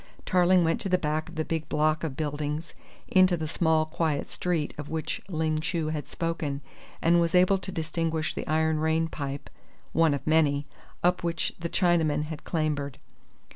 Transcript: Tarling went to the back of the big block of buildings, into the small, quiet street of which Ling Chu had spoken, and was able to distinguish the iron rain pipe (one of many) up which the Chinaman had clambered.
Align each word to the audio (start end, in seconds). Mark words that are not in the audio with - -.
Tarling 0.25 0.63
went 0.63 0.81
to 0.81 0.89
the 0.89 0.97
back 0.97 1.29
of 1.29 1.35
the 1.35 1.45
big 1.45 1.69
block 1.69 2.03
of 2.03 2.17
buildings, 2.17 2.73
into 3.07 3.37
the 3.37 3.47
small, 3.47 3.85
quiet 3.85 4.31
street 4.31 4.73
of 4.75 4.89
which 4.89 5.21
Ling 5.29 5.59
Chu 5.61 5.89
had 5.89 6.07
spoken, 6.09 6.61
and 7.03 7.21
was 7.21 7.35
able 7.35 7.59
to 7.59 7.71
distinguish 7.71 8.33
the 8.33 8.47
iron 8.47 8.79
rain 8.79 9.07
pipe 9.07 9.47
(one 9.93 10.15
of 10.15 10.25
many) 10.25 10.65
up 11.03 11.23
which 11.23 11.53
the 11.59 11.69
Chinaman 11.69 12.23
had 12.23 12.43
clambered. 12.43 12.97